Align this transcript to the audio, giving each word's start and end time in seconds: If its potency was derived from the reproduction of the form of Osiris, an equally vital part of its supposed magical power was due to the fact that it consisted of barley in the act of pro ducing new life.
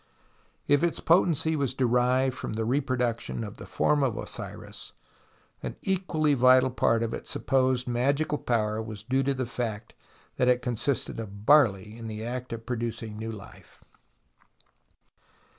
If 0.67 0.81
its 0.83 0.99
potency 0.99 1.55
was 1.55 1.75
derived 1.75 2.35
from 2.35 2.53
the 2.53 2.65
reproduction 2.65 3.43
of 3.43 3.57
the 3.57 3.67
form 3.67 4.01
of 4.01 4.17
Osiris, 4.17 4.93
an 5.61 5.75
equally 5.83 6.33
vital 6.33 6.71
part 6.71 7.03
of 7.03 7.13
its 7.13 7.29
supposed 7.29 7.87
magical 7.87 8.39
power 8.39 8.81
was 8.81 9.03
due 9.03 9.21
to 9.21 9.35
the 9.35 9.45
fact 9.45 9.93
that 10.37 10.47
it 10.47 10.63
consisted 10.63 11.19
of 11.19 11.45
barley 11.45 11.95
in 11.95 12.07
the 12.07 12.23
act 12.25 12.51
of 12.51 12.65
pro 12.65 12.77
ducing 12.77 13.15
new 13.19 13.31
life. 13.31 13.83